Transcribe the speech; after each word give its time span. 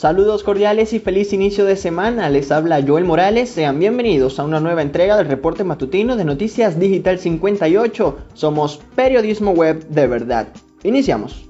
Saludos 0.00 0.44
cordiales 0.44 0.94
y 0.94 0.98
feliz 0.98 1.34
inicio 1.34 1.66
de 1.66 1.76
semana. 1.76 2.30
Les 2.30 2.50
habla 2.50 2.82
Joel 2.82 3.04
Morales. 3.04 3.50
Sean 3.50 3.78
bienvenidos 3.78 4.38
a 4.40 4.44
una 4.44 4.58
nueva 4.58 4.80
entrega 4.80 5.14
del 5.18 5.26
reporte 5.26 5.62
matutino 5.62 6.16
de 6.16 6.24
Noticias 6.24 6.80
Digital 6.80 7.18
58. 7.18 8.16
Somos 8.32 8.80
periodismo 8.96 9.50
web 9.50 9.86
de 9.88 10.06
verdad. 10.06 10.48
Iniciamos. 10.84 11.44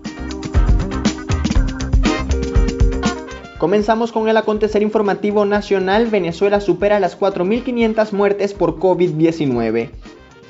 Comenzamos 3.59 4.11
con 4.11 4.29
el 4.29 4.37
acontecer 4.37 4.83
informativo 4.83 5.45
nacional. 5.47 6.09
Venezuela 6.09 6.61
supera 6.61 6.99
las 6.99 7.17
4.500 7.21 8.11
muertes 8.11 8.53
por 8.53 8.81
COVID-19. 8.81 9.91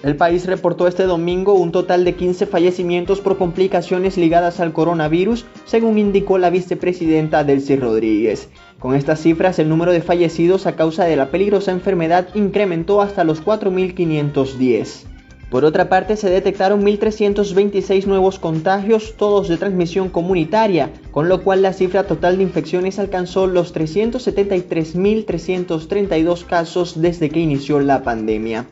El 0.02 0.16
país 0.16 0.46
reportó 0.46 0.86
este 0.86 1.02
domingo 1.02 1.52
un 1.52 1.72
total 1.72 2.04
de 2.04 2.14
15 2.14 2.46
fallecimientos 2.46 3.20
por 3.20 3.36
complicaciones 3.36 4.16
ligadas 4.16 4.58
al 4.58 4.72
coronavirus, 4.72 5.44
según 5.66 5.98
indicó 5.98 6.38
la 6.38 6.48
vicepresidenta 6.48 7.44
Delcy 7.44 7.76
Rodríguez. 7.76 8.48
Con 8.78 8.94
estas 8.94 9.20
cifras, 9.20 9.58
el 9.58 9.68
número 9.68 9.92
de 9.92 10.00
fallecidos 10.00 10.66
a 10.66 10.74
causa 10.74 11.04
de 11.04 11.16
la 11.16 11.30
peligrosa 11.30 11.72
enfermedad 11.72 12.28
incrementó 12.34 13.02
hasta 13.02 13.24
los 13.24 13.44
4.510. 13.44 15.04
Por 15.50 15.66
otra 15.66 15.90
parte, 15.90 16.16
se 16.16 16.30
detectaron 16.30 16.82
1.326 16.82 18.06
nuevos 18.06 18.38
contagios, 18.38 19.16
todos 19.18 19.48
de 19.48 19.58
transmisión 19.58 20.08
comunitaria, 20.08 20.90
con 21.10 21.28
lo 21.28 21.42
cual 21.42 21.60
la 21.60 21.74
cifra 21.74 22.04
total 22.04 22.38
de 22.38 22.44
infecciones 22.44 22.98
alcanzó 22.98 23.46
los 23.46 23.74
373.332 23.74 26.46
casos 26.46 27.02
desde 27.02 27.28
que 27.28 27.40
inició 27.40 27.80
la 27.80 28.02
pandemia. 28.02 28.66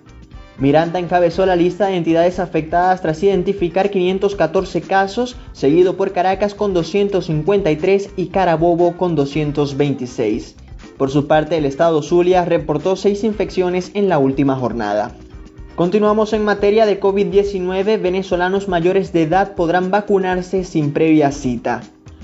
Miranda 0.59 0.99
encabezó 0.99 1.47
la 1.47 1.55
lista 1.55 1.87
de 1.87 1.97
entidades 1.97 2.41
afectadas 2.41 3.01
tras 3.01 3.23
identificar 3.23 3.91
514 3.91 4.81
casos, 4.81 5.37
seguido 5.53 5.97
por 5.97 6.13
Caracas 6.13 6.55
con 6.55 6.75
253 6.75 8.11
y 8.17 8.27
Carabobo 8.27 8.97
con 8.97 9.15
226. 9.15 10.57
Por 10.97 11.11
su 11.11 11.29
parte, 11.29 11.59
el 11.59 11.65
estado 11.65 12.03
Zulia 12.03 12.45
reportó 12.45 12.97
6 12.97 13.23
infecciones 13.23 13.93
en 13.95 14.09
la 14.09 14.19
última 14.19 14.57
jornada. 14.57 15.13
Continuamos 15.77 16.33
en 16.33 16.45
materia 16.45 16.87
de 16.87 16.99
COVID-19, 16.99 18.03
venezolanos 18.03 18.67
mayores 18.67 19.13
de 19.13 19.23
edad 19.23 19.55
podrán 19.55 19.93
vacunarse 19.93 20.65
sin 20.65 20.93
previa 20.93 21.31
cita. 21.31 21.83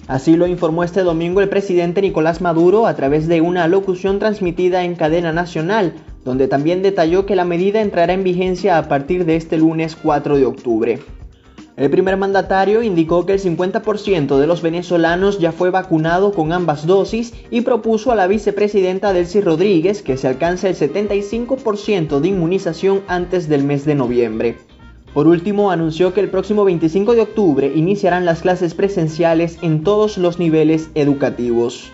Así 0.09 0.37
lo 0.37 0.49
informó 0.49 0.83
este 0.83 1.05
domingo 1.05 1.41
el 1.41 1.49
presidente 1.49 2.03
Nicolás 2.03 2.41
Maduro 2.41 2.89
a 2.89 2.97
través 2.97 3.29
de 3.29 3.41
una 3.41 3.69
locución 3.69 4.19
transmitida 4.19 4.83
en 4.83 4.97
cadena 4.97 5.33
nacional, 5.33 5.95
donde 6.25 6.49
también 6.49 6.83
detalló 6.83 7.27
que 7.27 7.37
la 7.37 7.45
medida 7.45 7.81
entrará 7.81 8.13
en 8.13 8.25
vigencia 8.25 8.79
a 8.79 8.89
partir 8.89 9.25
de 9.25 9.37
este 9.37 9.59
lunes 9.59 9.97
4 9.97 10.37
de 10.37 10.47
octubre. 10.47 10.99
El 11.77 11.91
primer 11.91 12.17
mandatario 12.17 12.85
indicó 12.85 13.27
que 13.27 13.33
el 13.33 13.41
50% 13.41 14.39
de 14.39 14.47
los 14.47 14.63
venezolanos 14.63 15.41
ya 15.41 15.51
fue 15.51 15.71
vacunado 15.71 16.33
con 16.33 16.53
ambas 16.53 16.87
dosis 16.87 17.35
y 17.51 17.63
propuso 17.63 18.13
a 18.13 18.15
la 18.15 18.29
vicepresidenta 18.29 19.13
Delcy 19.13 19.41
Rodríguez 19.41 20.01
que 20.01 20.17
se 20.17 20.29
alcance 20.29 20.69
el 20.69 20.77
75% 20.77 22.21
de 22.21 22.29
inmunización 22.29 23.03
antes 23.09 23.49
del 23.49 23.65
mes 23.65 23.85
de 23.85 23.97
noviembre. 23.97 24.57
Por 25.15 25.27
último, 25.27 25.73
anunció 25.73 26.15
que 26.15 26.21
el 26.21 26.31
próximo 26.31 26.65
25 26.65 27.15
de 27.15 27.23
octubre 27.23 27.73
iniciarán 27.75 28.25
las 28.25 28.43
clases 28.43 28.75
presenciales 28.75 29.59
en 29.63 29.83
todos 29.83 30.17
los 30.17 30.39
niveles 30.39 30.91
educativos. 30.95 31.93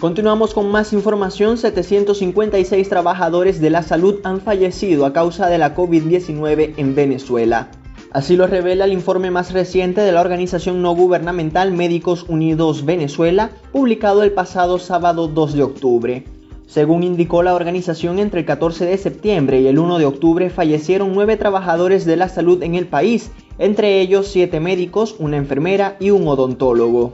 Continuamos 0.00 0.54
con 0.54 0.70
más 0.70 0.92
información. 0.92 1.56
756 1.56 2.88
trabajadores 2.88 3.60
de 3.60 3.70
la 3.70 3.82
salud 3.82 4.20
han 4.24 4.40
fallecido 4.40 5.06
a 5.06 5.12
causa 5.12 5.48
de 5.48 5.56
la 5.56 5.74
COVID-19 5.74 6.74
en 6.76 6.94
Venezuela. 6.94 7.70
Así 8.10 8.36
lo 8.36 8.46
revela 8.46 8.84
el 8.84 8.92
informe 8.92 9.30
más 9.30 9.52
reciente 9.52 10.00
de 10.00 10.12
la 10.12 10.20
organización 10.20 10.82
no 10.82 10.94
gubernamental 10.94 11.72
Médicos 11.72 12.24
Unidos 12.28 12.84
Venezuela, 12.84 13.50
publicado 13.72 14.22
el 14.22 14.32
pasado 14.32 14.78
sábado 14.78 15.28
2 15.28 15.54
de 15.54 15.62
octubre. 15.62 16.24
Según 16.66 17.02
indicó 17.02 17.42
la 17.42 17.54
organización, 17.54 18.18
entre 18.18 18.40
el 18.40 18.46
14 18.46 18.86
de 18.86 18.98
septiembre 18.98 19.60
y 19.60 19.68
el 19.68 19.78
1 19.78 19.98
de 19.98 20.06
octubre 20.06 20.50
fallecieron 20.50 21.12
nueve 21.14 21.36
trabajadores 21.36 22.04
de 22.04 22.16
la 22.16 22.28
salud 22.28 22.62
en 22.62 22.74
el 22.74 22.86
país, 22.86 23.30
entre 23.58 24.00
ellos 24.00 24.28
siete 24.28 24.60
médicos, 24.60 25.14
una 25.18 25.36
enfermera 25.36 25.96
y 26.00 26.10
un 26.10 26.26
odontólogo. 26.26 27.12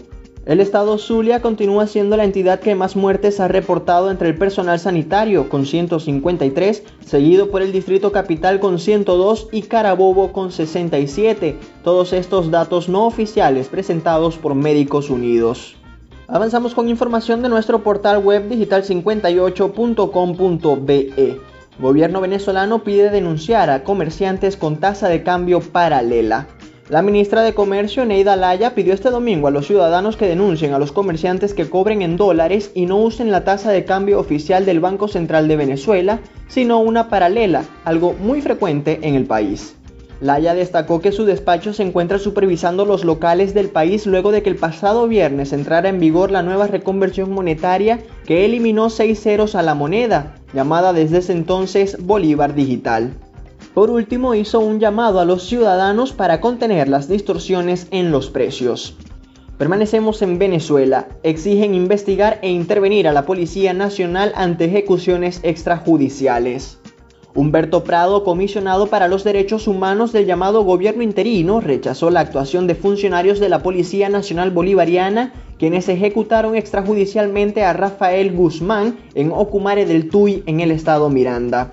El 0.51 0.59
estado 0.59 0.99
Zulia 0.99 1.41
continúa 1.41 1.87
siendo 1.87 2.17
la 2.17 2.25
entidad 2.25 2.59
que 2.59 2.75
más 2.75 2.97
muertes 2.97 3.39
ha 3.39 3.47
reportado 3.47 4.11
entre 4.11 4.31
el 4.31 4.37
personal 4.37 4.81
sanitario, 4.81 5.49
con 5.49 5.65
153, 5.65 6.83
seguido 7.07 7.53
por 7.53 7.63
el 7.63 7.71
Distrito 7.71 8.11
Capital 8.11 8.59
con 8.59 8.81
102 8.81 9.47
y 9.53 9.63
Carabobo 9.63 10.33
con 10.33 10.51
67, 10.51 11.57
todos 11.85 12.13
estos 12.13 12.51
datos 12.51 12.89
no 12.89 13.07
oficiales 13.07 13.69
presentados 13.69 14.39
por 14.39 14.57
Médicos 14.57 15.09
Unidos. 15.09 15.77
Avanzamos 16.27 16.75
con 16.75 16.89
información 16.89 17.43
de 17.43 17.49
nuestro 17.49 17.85
portal 17.85 18.19
web 18.19 18.51
digital58.com.be. 18.51 21.41
Gobierno 21.79 22.21
venezolano 22.21 22.83
pide 22.83 23.11
denunciar 23.11 23.71
a 23.71 23.85
comerciantes 23.85 24.57
con 24.57 24.79
tasa 24.79 25.09
de 25.09 25.23
cambio 25.23 25.61
paralela. 25.61 26.49
La 26.91 27.03
ministra 27.03 27.43
de 27.43 27.55
Comercio, 27.55 28.05
Neida 28.05 28.35
Laya, 28.35 28.75
pidió 28.75 28.93
este 28.93 29.11
domingo 29.11 29.47
a 29.47 29.53
los 29.53 29.69
ciudadanos 29.69 30.17
que 30.17 30.27
denuncien 30.27 30.75
a 30.75 30.81
los 30.81 30.91
comerciantes 30.91 31.55
que 31.55 31.71
cobren 31.71 32.03
en 32.03 32.17
dólares 32.17 32.73
y 32.75 32.87
no 32.87 32.97
usen 32.97 33.31
la 33.31 33.45
tasa 33.45 33.71
de 33.71 33.85
cambio 33.85 34.19
oficial 34.19 34.67
del 34.67 34.81
Banco 34.81 35.07
Central 35.07 35.47
de 35.47 35.55
Venezuela, 35.55 36.19
sino 36.49 36.81
una 36.81 37.09
paralela, 37.09 37.63
algo 37.85 38.15
muy 38.15 38.43
frecuente 38.43 38.99
en 39.03 39.15
el 39.15 39.27
país. 39.27 39.77
Laya 40.21 40.53
destacó 40.53 41.01
que 41.01 41.13
su 41.13 41.27
despacho 41.27 41.73
se 41.73 41.85
encuentra 41.85 42.19
supervisando 42.19 42.85
los 42.85 43.05
locales 43.05 43.55
del 43.55 43.69
país 43.69 44.05
luego 44.05 44.33
de 44.33 44.43
que 44.43 44.51
el 44.51 44.57
pasado 44.57 45.07
viernes 45.07 45.53
entrara 45.53 45.91
en 45.91 46.01
vigor 46.01 46.33
la 46.33 46.43
nueva 46.43 46.67
reconversión 46.67 47.31
monetaria 47.31 48.01
que 48.27 48.45
eliminó 48.45 48.91
seis 48.91 49.23
ceros 49.23 49.55
a 49.55 49.63
la 49.63 49.77
moneda, 49.77 50.35
llamada 50.53 50.93
desde 50.93 51.19
ese 51.19 51.35
entonces 51.35 52.05
Bolívar 52.05 52.57
Digital. 52.57 53.13
Por 53.75 53.91
último, 53.91 54.35
hizo 54.35 54.59
un 54.59 54.81
llamado 54.81 55.21
a 55.21 55.25
los 55.25 55.45
ciudadanos 55.45 56.13
para 56.13 56.41
contener 56.41 56.89
las 56.89 57.09
distorsiones 57.09 57.87
en 57.93 58.11
los 58.11 58.29
precios. 58.29 58.97
Permanecemos 59.59 60.23
en 60.23 60.39
Venezuela. 60.39 61.09
Exigen 61.23 61.75
investigar 61.75 62.39
e 62.43 62.51
intervenir 62.51 63.07
a 63.07 63.13
la 63.13 63.27
Policía 63.27 63.73
Nacional 63.73 64.33
ante 64.35 64.65
ejecuciones 64.65 65.39
extrajudiciales. 65.45 66.81
Humberto 67.33 67.85
Prado, 67.85 68.25
comisionado 68.25 68.89
para 68.89 69.07
los 69.07 69.23
derechos 69.23 69.69
humanos 69.69 70.13
del 70.13 70.27
llamado 70.27 70.65
gobierno 70.65 71.05
interino, 71.05 71.61
rechazó 71.61 72.11
la 72.11 72.21
actuación 72.21 72.67
de 72.67 72.75
funcionarios 72.75 73.39
de 73.39 73.49
la 73.49 73.63
Policía 73.63 74.09
Nacional 74.09 74.51
Bolivariana, 74.51 75.33
quienes 75.59 75.89
ejecutaron 75.89 76.57
extrajudicialmente 76.57 77.63
a 77.63 77.73
Rafael 77.73 78.35
Guzmán 78.35 78.99
en 79.15 79.31
Ocumare 79.31 79.87
del 79.87 80.09
Tuy, 80.09 80.43
en 80.47 80.59
el 80.59 80.73
estado 80.73 81.09
Miranda. 81.09 81.71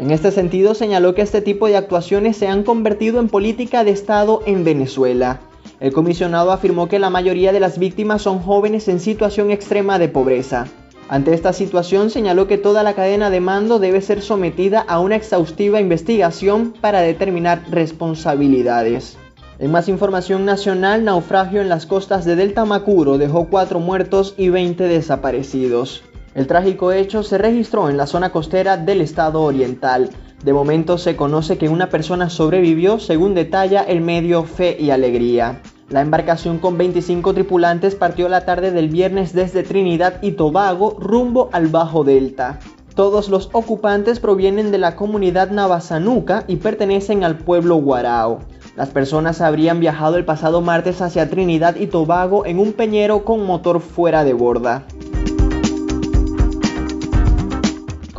En 0.00 0.10
este 0.12 0.30
sentido, 0.30 0.74
señaló 0.74 1.14
que 1.14 1.20
este 1.20 1.42
tipo 1.42 1.66
de 1.66 1.76
actuaciones 1.76 2.38
se 2.38 2.48
han 2.48 2.62
convertido 2.62 3.20
en 3.20 3.28
política 3.28 3.84
de 3.84 3.90
Estado 3.90 4.40
en 4.46 4.64
Venezuela. 4.64 5.40
El 5.78 5.92
comisionado 5.92 6.52
afirmó 6.52 6.88
que 6.88 6.98
la 6.98 7.10
mayoría 7.10 7.52
de 7.52 7.60
las 7.60 7.78
víctimas 7.78 8.22
son 8.22 8.38
jóvenes 8.38 8.88
en 8.88 8.98
situación 8.98 9.50
extrema 9.50 9.98
de 9.98 10.08
pobreza. 10.08 10.68
Ante 11.10 11.34
esta 11.34 11.52
situación 11.52 12.08
señaló 12.08 12.48
que 12.48 12.56
toda 12.56 12.82
la 12.82 12.94
cadena 12.94 13.28
de 13.28 13.40
mando 13.40 13.78
debe 13.78 14.00
ser 14.00 14.22
sometida 14.22 14.80
a 14.80 15.00
una 15.00 15.16
exhaustiva 15.16 15.82
investigación 15.82 16.72
para 16.80 17.02
determinar 17.02 17.64
responsabilidades. 17.70 19.18
En 19.58 19.70
más 19.70 19.86
información 19.90 20.46
nacional, 20.46 21.04
naufragio 21.04 21.60
en 21.60 21.68
las 21.68 21.84
costas 21.84 22.24
de 22.24 22.36
Delta 22.36 22.64
Macuro 22.64 23.18
dejó 23.18 23.48
cuatro 23.50 23.80
muertos 23.80 24.32
y 24.38 24.48
20 24.48 24.84
desaparecidos. 24.84 26.02
El 26.34 26.46
trágico 26.46 26.92
hecho 26.92 27.24
se 27.24 27.38
registró 27.38 27.90
en 27.90 27.96
la 27.96 28.06
zona 28.06 28.30
costera 28.30 28.76
del 28.76 29.00
estado 29.00 29.42
oriental. 29.42 30.10
De 30.44 30.52
momento 30.52 30.96
se 30.96 31.16
conoce 31.16 31.58
que 31.58 31.68
una 31.68 31.88
persona 31.88 32.30
sobrevivió 32.30 33.00
según 33.00 33.34
detalla 33.34 33.82
el 33.82 34.00
medio 34.00 34.44
Fe 34.44 34.76
y 34.78 34.90
Alegría. 34.90 35.60
La 35.88 36.02
embarcación 36.02 36.58
con 36.58 36.78
25 36.78 37.34
tripulantes 37.34 37.96
partió 37.96 38.28
la 38.28 38.44
tarde 38.44 38.70
del 38.70 38.90
viernes 38.90 39.32
desde 39.32 39.64
Trinidad 39.64 40.22
y 40.22 40.32
Tobago 40.32 40.96
rumbo 41.00 41.50
al 41.52 41.66
Bajo 41.66 42.04
Delta. 42.04 42.60
Todos 42.94 43.28
los 43.28 43.50
ocupantes 43.52 44.20
provienen 44.20 44.70
de 44.70 44.78
la 44.78 44.94
comunidad 44.94 45.50
navazanuca 45.50 46.44
y 46.46 46.56
pertenecen 46.56 47.24
al 47.24 47.38
pueblo 47.38 47.76
Guarao. 47.76 48.40
Las 48.76 48.90
personas 48.90 49.40
habrían 49.40 49.80
viajado 49.80 50.16
el 50.16 50.24
pasado 50.24 50.60
martes 50.60 51.02
hacia 51.02 51.28
Trinidad 51.28 51.74
y 51.74 51.88
Tobago 51.88 52.46
en 52.46 52.60
un 52.60 52.72
peñero 52.72 53.24
con 53.24 53.44
motor 53.44 53.80
fuera 53.80 54.22
de 54.22 54.32
borda. 54.32 54.84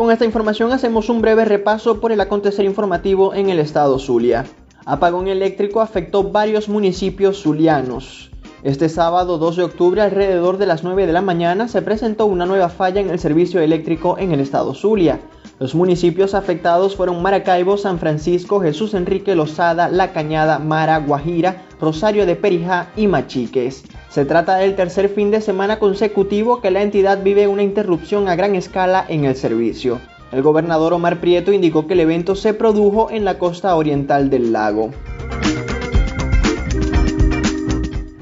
Con 0.02 0.10
esta 0.10 0.26
información 0.26 0.72
hacemos 0.72 1.10
un 1.10 1.22
breve 1.22 1.46
repaso 1.46 2.02
por 2.02 2.12
el 2.12 2.20
acontecer 2.22 2.66
informativo 2.66 3.36
en 3.36 3.52
el 3.52 3.60
estado 3.60 4.00
Zulia. 4.00 4.48
Apagón 4.84 5.28
eléctrico 5.28 5.80
afectó 5.80 6.24
varios 6.24 6.70
municipios 6.70 7.44
zulianos. 7.44 8.32
Este 8.64 8.90
sábado 8.90 9.38
2 9.38 9.58
de 9.58 9.64
octubre 9.64 10.02
alrededor 10.02 10.58
de 10.58 10.66
las 10.66 10.84
9 10.84 11.06
de 11.06 11.14
la 11.14 11.22
mañana 11.22 11.68
se 11.68 11.84
presentó 11.84 12.26
una 12.26 12.48
nueva 12.48 12.70
falla 12.70 13.00
en 13.00 13.12
el 13.12 13.20
servicio 13.20 13.62
eléctrico 13.62 14.18
en 14.18 14.32
el 14.32 14.40
estado 14.40 14.74
Zulia. 14.74 15.20
Los 15.60 15.76
municipios 15.76 16.34
afectados 16.34 16.96
fueron 16.96 17.22
Maracaibo, 17.22 17.78
San 17.78 18.00
Francisco, 18.00 18.60
Jesús 18.60 18.96
Enrique 18.96 19.36
Lozada, 19.36 19.88
La 19.88 20.14
Cañada, 20.14 20.58
Mara, 20.58 20.98
Guajira, 20.98 21.62
Rosario 21.80 22.26
de 22.26 22.36
Perijá 22.36 22.90
y 22.96 23.06
Machiques. 23.06 23.84
Se 24.12 24.26
trata 24.26 24.58
del 24.58 24.76
tercer 24.76 25.08
fin 25.08 25.32
de 25.32 25.40
semana 25.40 25.80
consecutivo 25.80 26.60
que 26.60 26.70
la 26.70 26.82
entidad 26.82 27.24
vive 27.24 27.48
una 27.48 27.64
interrupción 27.64 28.28
a 28.28 28.36
gran 28.36 28.56
escala 28.56 29.06
en 29.08 29.24
el 29.24 29.38
servicio. 29.38 30.02
El 30.34 30.42
gobernador 30.42 30.92
Omar 30.92 31.22
Prieto 31.22 31.54
indicó 31.54 31.88
que 31.88 31.94
el 31.94 32.02
evento 32.02 32.36
se 32.36 32.54
produjo 32.54 33.10
en 33.10 33.24
la 33.24 33.40
costa 33.40 33.74
oriental 33.74 34.30
del 34.30 34.52
lago. 34.52 34.92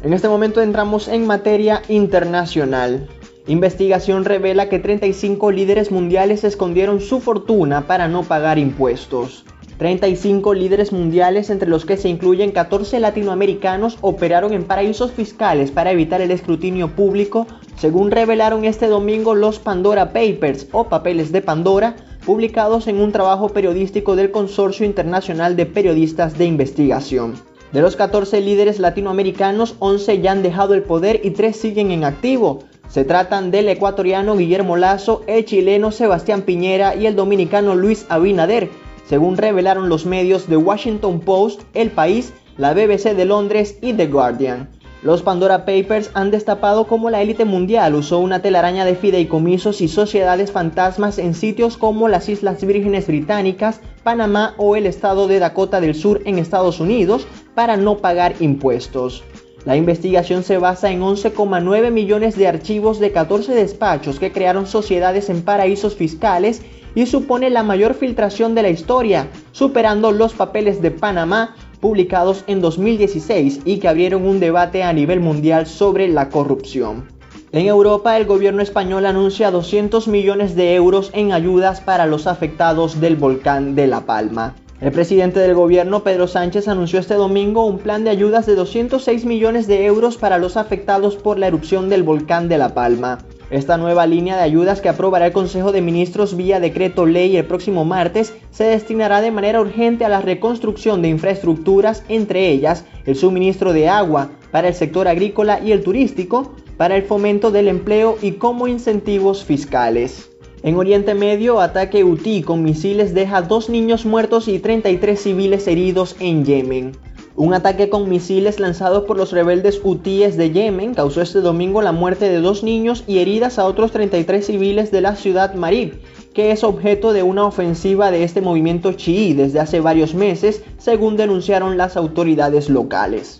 En 0.03 0.13
este 0.13 0.29
momento 0.29 0.61
entramos 0.61 1.07
en 1.07 1.25
materia 1.25 1.81
internacional. 1.87 3.09
Investigación 3.47 4.25
revela 4.25 4.69
que 4.69 4.77
35 4.77 5.49
líderes 5.49 5.89
mundiales 5.89 6.43
escondieron 6.43 7.01
su 7.01 7.19
fortuna 7.19 7.87
para 7.87 8.07
no 8.07 8.21
pagar 8.21 8.59
impuestos. 8.59 9.43
35 9.79 10.53
líderes 10.55 10.91
mundiales, 10.91 11.49
entre 11.49 11.69
los 11.69 11.85
que 11.85 11.95
se 11.95 12.09
incluyen 12.09 12.51
14 12.51 12.99
latinoamericanos, 12.99 13.97
operaron 14.01 14.51
en 14.51 14.65
paraísos 14.65 15.13
fiscales 15.13 15.71
para 15.71 15.91
evitar 15.93 16.19
el 16.19 16.31
escrutinio 16.31 16.89
público, 16.89 17.47
según 17.77 18.11
revelaron 18.11 18.65
este 18.65 18.87
domingo 18.87 19.35
los 19.35 19.57
Pandora 19.59 20.11
Papers 20.11 20.67
o 20.73 20.89
papeles 20.89 21.31
de 21.31 21.41
Pandora, 21.41 21.95
publicados 22.25 22.87
en 22.87 22.99
un 22.99 23.13
trabajo 23.13 23.47
periodístico 23.47 24.17
del 24.17 24.31
Consorcio 24.31 24.85
Internacional 24.85 25.55
de 25.55 25.65
Periodistas 25.65 26.37
de 26.37 26.43
Investigación. 26.43 27.35
De 27.71 27.79
los 27.79 27.95
14 27.95 28.41
líderes 28.41 28.79
latinoamericanos, 28.79 29.75
11 29.79 30.19
ya 30.19 30.33
han 30.33 30.43
dejado 30.43 30.73
el 30.73 30.83
poder 30.83 31.21
y 31.23 31.29
3 31.29 31.55
siguen 31.55 31.91
en 31.91 32.03
activo. 32.03 32.63
Se 32.89 33.05
tratan 33.05 33.49
del 33.49 33.69
ecuatoriano 33.69 34.35
Guillermo 34.35 34.75
Lazo, 34.75 35.23
el 35.27 35.45
chileno 35.45 35.93
Sebastián 35.93 36.41
Piñera 36.41 36.95
y 36.95 37.05
el 37.05 37.15
dominicano 37.15 37.75
Luis 37.75 38.05
Abinader, 38.09 38.69
según 39.07 39.37
revelaron 39.37 39.89
los 39.89 40.05
medios 40.05 40.45
The 40.45 40.57
Washington 40.57 41.19
Post, 41.19 41.61
El 41.73 41.91
País, 41.91 42.33
la 42.57 42.73
BBC 42.73 43.15
de 43.15 43.25
Londres 43.25 43.77
y 43.81 43.93
The 43.93 44.07
Guardian. 44.07 44.69
Los 45.01 45.21
Pandora 45.21 45.63
Papers 45.63 46.11
han 46.13 46.29
destapado 46.29 46.85
cómo 46.85 47.09
la 47.09 47.21
élite 47.21 47.45
mundial 47.45 47.95
usó 47.95 48.19
una 48.19 48.41
telaraña 48.41 48.83
de 48.83 48.95
fideicomisos 48.95 49.79
y 49.79 49.87
sociedades 49.87 50.51
fantasmas 50.51 51.19
en 51.19 51.35
sitios 51.35 51.77
como 51.77 52.09
las 52.09 52.27
Islas 52.27 52.65
Vírgenes 52.65 53.07
Británicas, 53.07 53.79
Panamá 54.03 54.55
o 54.57 54.75
el 54.75 54.85
estado 54.85 55.29
de 55.29 55.39
Dakota 55.39 55.79
del 55.79 55.95
Sur 55.95 56.21
en 56.25 56.37
Estados 56.37 56.81
Unidos 56.81 57.25
para 57.55 57.77
no 57.77 57.99
pagar 57.99 58.35
impuestos. 58.41 59.23
La 59.63 59.77
investigación 59.77 60.43
se 60.43 60.57
basa 60.57 60.91
en 60.91 61.01
11,9 61.01 61.91
millones 61.91 62.37
de 62.37 62.47
archivos 62.47 62.99
de 62.99 63.13
14 63.13 63.53
despachos 63.53 64.19
que 64.19 64.33
crearon 64.33 64.67
sociedades 64.67 65.29
en 65.29 65.43
paraísos 65.43 65.95
fiscales 65.95 66.61
y 66.95 67.05
supone 67.05 67.49
la 67.49 67.63
mayor 67.63 67.93
filtración 67.93 68.55
de 68.55 68.63
la 68.63 68.69
historia, 68.69 69.27
superando 69.51 70.11
los 70.11 70.33
papeles 70.33 70.81
de 70.81 70.91
Panamá 70.91 71.55
publicados 71.79 72.43
en 72.47 72.61
2016 72.61 73.61
y 73.65 73.79
que 73.79 73.87
abrieron 73.87 74.25
un 74.25 74.39
debate 74.39 74.83
a 74.83 74.93
nivel 74.93 75.19
mundial 75.19 75.65
sobre 75.67 76.07
la 76.07 76.29
corrupción. 76.29 77.07
En 77.51 77.65
Europa, 77.65 78.15
el 78.17 78.25
gobierno 78.25 78.61
español 78.61 79.05
anuncia 79.07 79.49
200 79.49 80.07
millones 80.07 80.55
de 80.55 80.75
euros 80.75 81.09
en 81.13 81.31
ayudas 81.31 81.81
para 81.81 82.05
los 82.05 82.27
afectados 82.27 83.01
del 83.01 83.15
volcán 83.15 83.73
de 83.73 83.87
La 83.87 84.01
Palma. 84.01 84.55
El 84.81 84.91
presidente 84.91 85.39
del 85.39 85.55
gobierno, 85.55 86.03
Pedro 86.03 86.27
Sánchez, 86.27 86.67
anunció 86.67 86.99
este 86.99 87.15
domingo 87.15 87.65
un 87.65 87.79
plan 87.79 88.03
de 88.03 88.11
ayudas 88.11 88.45
de 88.45 88.55
206 88.55 89.25
millones 89.25 89.67
de 89.67 89.85
euros 89.85 90.15
para 90.15 90.37
los 90.37 90.57
afectados 90.57 91.15
por 91.15 91.39
la 91.39 91.47
erupción 91.47 91.89
del 91.89 92.03
volcán 92.03 92.47
de 92.47 92.59
La 92.59 92.73
Palma. 92.73 93.17
Esta 93.51 93.77
nueva 93.77 94.05
línea 94.05 94.37
de 94.37 94.43
ayudas 94.43 94.79
que 94.79 94.89
aprobará 94.89 95.25
el 95.25 95.31
Consejo 95.31 95.71
de 95.71 95.81
Ministros 95.81 96.37
vía 96.37 96.59
decreto 96.59 97.07
ley 97.07 97.35
el 97.35 97.45
próximo 97.45 97.83
martes 97.83 98.35
se 98.51 98.65
destinará 98.65 99.21
de 99.21 99.31
manera 99.31 99.59
urgente 99.59 100.05
a 100.05 100.09
la 100.09 100.21
reconstrucción 100.21 101.01
de 101.01 101.09
infraestructuras, 101.09 102.03
entre 102.09 102.49
ellas 102.49 102.85
el 103.05 103.15
suministro 103.15 103.73
de 103.73 103.89
agua 103.89 104.29
para 104.51 104.67
el 104.67 104.75
sector 104.75 105.07
agrícola 105.07 105.59
y 105.63 105.71
el 105.71 105.83
turístico, 105.83 106.53
para 106.77 106.95
el 106.95 107.03
fomento 107.03 107.49
del 107.49 107.69
empleo 107.69 108.17
y 108.21 108.33
como 108.33 108.67
incentivos 108.67 109.43
fiscales. 109.43 110.29
En 110.61 110.75
Oriente 110.75 111.15
Medio, 111.15 111.59
ataque 111.59 112.03
UTI 112.03 112.43
con 112.43 112.63
misiles 112.63 113.13
deja 113.13 113.41
dos 113.41 113.69
niños 113.69 114.05
muertos 114.05 114.47
y 114.47 114.59
33 114.59 115.19
civiles 115.19 115.67
heridos 115.67 116.15
en 116.19 116.45
Yemen. 116.45 116.91
Un 117.39 117.53
ataque 117.53 117.87
con 117.87 118.09
misiles 118.09 118.59
lanzados 118.59 119.05
por 119.05 119.15
los 119.15 119.31
rebeldes 119.31 119.79
hutíes 119.81 120.35
de 120.35 120.51
Yemen 120.51 120.93
causó 120.93 121.21
este 121.21 121.39
domingo 121.39 121.81
la 121.81 121.93
muerte 121.93 122.27
de 122.27 122.41
dos 122.41 122.63
niños 122.63 123.05
y 123.07 123.19
heridas 123.19 123.59
a 123.59 123.65
otros 123.65 123.93
33 123.93 124.45
civiles 124.45 124.91
de 124.91 124.99
la 124.99 125.15
ciudad 125.15 125.53
Marib, 125.53 126.01
que 126.33 126.51
es 126.51 126.65
objeto 126.65 127.13
de 127.13 127.23
una 127.23 127.45
ofensiva 127.45 128.11
de 128.11 128.25
este 128.25 128.41
movimiento 128.41 128.91
chií 128.91 129.33
desde 129.33 129.61
hace 129.61 129.79
varios 129.79 130.15
meses, 130.15 130.63
según 130.79 131.15
denunciaron 131.15 131.77
las 131.77 131.95
autoridades 131.95 132.69
locales. 132.69 133.39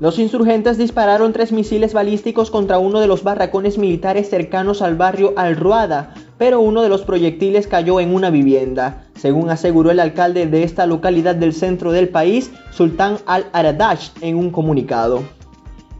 Los 0.00 0.20
insurgentes 0.20 0.78
dispararon 0.78 1.32
tres 1.32 1.50
misiles 1.50 1.92
balísticos 1.92 2.52
contra 2.52 2.78
uno 2.78 3.00
de 3.00 3.08
los 3.08 3.24
barracones 3.24 3.78
militares 3.78 4.30
cercanos 4.30 4.80
al 4.80 4.94
barrio 4.94 5.34
Al-Ruada, 5.36 6.14
pero 6.38 6.60
uno 6.60 6.82
de 6.82 6.88
los 6.88 7.02
proyectiles 7.02 7.66
cayó 7.66 7.98
en 7.98 8.14
una 8.14 8.30
vivienda, 8.30 9.06
según 9.16 9.50
aseguró 9.50 9.90
el 9.90 9.98
alcalde 9.98 10.46
de 10.46 10.62
esta 10.62 10.86
localidad 10.86 11.34
del 11.34 11.52
centro 11.52 11.90
del 11.90 12.10
país, 12.10 12.52
Sultán 12.70 13.16
al-Aradash, 13.26 14.10
en 14.20 14.36
un 14.36 14.50
comunicado. 14.50 15.24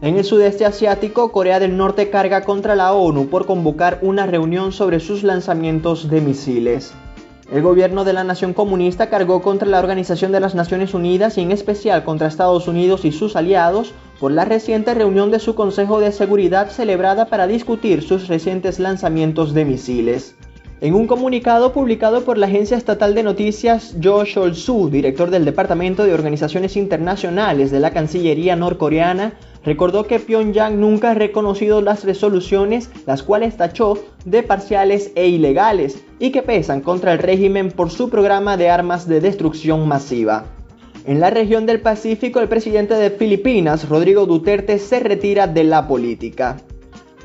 En 0.01 0.15
el 0.15 0.23
sudeste 0.23 0.65
asiático, 0.65 1.33
Corea 1.33 1.59
del 1.59 1.75
Norte 1.75 2.09
carga 2.09 2.45
contra 2.45 2.77
la 2.77 2.93
ONU 2.93 3.27
por 3.27 3.45
convocar 3.45 3.99
una 4.01 4.25
reunión 4.25 4.71
sobre 4.71 5.01
sus 5.01 5.23
lanzamientos 5.23 6.09
de 6.09 6.21
misiles. 6.21 6.93
El 7.51 7.63
gobierno 7.63 8.03
de 8.03 8.13
la 8.13 8.23
nación 8.23 8.53
comunista 8.53 9.09
cargó 9.09 9.41
contra 9.41 9.67
la 9.67 9.79
Organización 9.79 10.31
de 10.31 10.39
las 10.39 10.53
Naciones 10.53 10.93
Unidas 10.93 11.35
y 11.39 11.41
en 11.41 11.51
especial 11.51 12.03
contra 12.03 12.27
Estados 12.27 12.67
Unidos 12.67 13.05
y 13.05 13.11
sus 13.11 13.35
aliados 13.35 13.91
por 14.19 14.31
la 14.31 14.45
reciente 14.45 14.93
reunión 14.93 15.31
de 15.31 15.39
su 15.39 15.55
Consejo 15.55 15.99
de 15.99 16.11
Seguridad 16.11 16.69
celebrada 16.69 17.25
para 17.25 17.47
discutir 17.47 18.03
sus 18.03 18.27
recientes 18.27 18.77
lanzamientos 18.77 19.55
de 19.55 19.65
misiles. 19.65 20.35
En 20.79 20.93
un 20.93 21.07
comunicado 21.07 21.73
publicado 21.73 22.23
por 22.23 22.37
la 22.37 22.45
agencia 22.45 22.77
estatal 22.77 23.15
de 23.15 23.23
noticias 23.23 23.95
Jo 24.01 24.23
Chol-su, 24.25 24.91
director 24.91 25.31
del 25.31 25.43
Departamento 25.43 26.03
de 26.03 26.13
Organizaciones 26.13 26.77
Internacionales 26.77 27.71
de 27.71 27.79
la 27.79 27.91
Cancillería 27.91 28.55
norcoreana, 28.55 29.33
recordó 29.69 30.07
que 30.07 30.19
Pyongyang 30.19 30.79
nunca 30.79 31.11
ha 31.11 31.13
reconocido 31.13 31.79
las 31.79 32.03
resoluciones, 32.03 32.89
las 33.05 33.21
cuales 33.21 33.55
tachó 33.55 33.99
de 34.25 34.41
parciales 34.41 35.11
e 35.13 35.27
ilegales, 35.27 36.03
y 36.17 36.31
que 36.31 36.41
pesan 36.41 36.81
contra 36.81 37.13
el 37.13 37.19
régimen 37.19 37.69
por 37.69 37.91
su 37.91 38.09
programa 38.09 38.57
de 38.57 38.67
armas 38.67 39.07
de 39.07 39.21
destrucción 39.21 39.87
masiva. 39.87 40.45
En 41.05 41.19
la 41.19 41.29
región 41.29 41.67
del 41.67 41.81
Pacífico, 41.81 42.39
el 42.39 42.49
presidente 42.49 42.95
de 42.95 43.11
Filipinas, 43.11 43.87
Rodrigo 43.87 44.25
Duterte, 44.25 44.79
se 44.79 45.01
retira 45.01 45.45
de 45.45 45.63
la 45.63 45.87
política. 45.87 46.57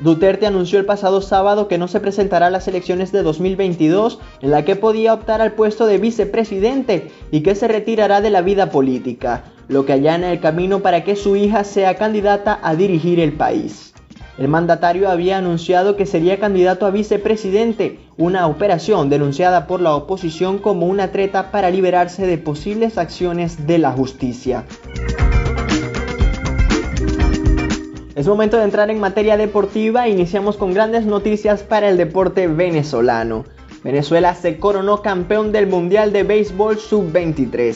Duterte 0.01 0.45
anunció 0.45 0.77
el 0.77 0.85
pasado 0.85 1.21
sábado 1.21 1.69
que 1.69 1.77
no 1.77 1.87
se 1.87 2.01
presentará 2.01 2.47
a 2.47 2.49
las 2.49 2.67
elecciones 2.67 3.13
de 3.13 3.23
2022 3.23 4.19
en 4.41 4.51
la 4.51 4.65
que 4.65 4.75
podía 4.75 5.13
optar 5.13 5.41
al 5.41 5.53
puesto 5.53 5.87
de 5.87 5.97
vicepresidente 5.97 7.11
y 7.31 7.41
que 7.41 7.55
se 7.55 7.69
retirará 7.69 8.19
de 8.19 8.29
la 8.29 8.41
vida 8.41 8.71
política, 8.71 9.45
lo 9.69 9.85
que 9.85 9.93
allana 9.93 10.33
el 10.33 10.41
camino 10.41 10.81
para 10.81 11.05
que 11.05 11.15
su 11.15 11.37
hija 11.37 11.63
sea 11.63 11.95
candidata 11.95 12.59
a 12.61 12.75
dirigir 12.75 13.21
el 13.21 13.33
país. 13.33 13.93
El 14.37 14.49
mandatario 14.49 15.09
había 15.09 15.37
anunciado 15.37 15.95
que 15.95 16.05
sería 16.05 16.41
candidato 16.41 16.85
a 16.85 16.91
vicepresidente, 16.91 17.99
una 18.17 18.47
operación 18.47 19.09
denunciada 19.09 19.65
por 19.65 19.79
la 19.79 19.95
oposición 19.95 20.57
como 20.57 20.87
una 20.87 21.13
treta 21.13 21.51
para 21.51 21.69
liberarse 21.69 22.27
de 22.27 22.37
posibles 22.37 22.97
acciones 22.97 23.65
de 23.65 23.77
la 23.77 23.93
justicia. 23.93 24.65
Es 28.15 28.27
momento 28.29 28.55
de 28.55 28.63
entrar 28.63 28.89
en 28.89 29.01
materia 29.01 29.35
deportiva. 29.35 30.07
Iniciamos 30.07 30.55
con 30.55 30.73
grandes 30.73 31.05
noticias 31.05 31.63
para 31.63 31.89
el 31.89 31.97
deporte 31.97 32.47
venezolano. 32.47 33.43
Venezuela 33.83 34.33
se 34.35 34.57
coronó 34.57 35.01
campeón 35.01 35.51
del 35.51 35.67
Mundial 35.67 36.13
de 36.13 36.23
Béisbol 36.23 36.79
Sub-23. 36.79 37.75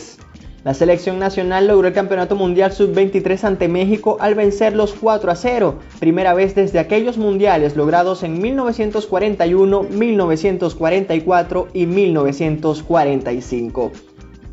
La 0.64 0.74
selección 0.74 1.20
nacional 1.20 1.68
logró 1.68 1.90
el 1.90 1.94
Campeonato 1.94 2.38
Mundial 2.38 2.72
Sub-23 2.72 3.44
ante 3.44 3.68
México 3.68 4.16
al 4.22 4.34
vencerlos 4.34 4.96
4 4.98 5.30
a 5.30 5.36
0, 5.36 5.76
primera 6.00 6.34
vez 6.34 6.56
desde 6.56 6.80
aquellos 6.80 7.18
mundiales 7.18 7.76
logrados 7.76 8.24
en 8.24 8.42
1941, 8.42 9.84
1944 9.84 11.68
y 11.74 11.86
1945. 11.86 13.92